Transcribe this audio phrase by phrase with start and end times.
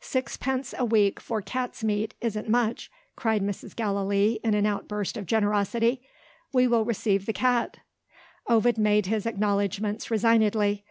[0.00, 3.76] "Sixpence a week for cat's meat isn't much," cried Mrs.
[3.76, 6.02] Gallilee in an outburst of generosity.
[6.52, 7.76] "We will receive the cat!"
[8.48, 10.84] Ovid made his acknowledgments resignedly.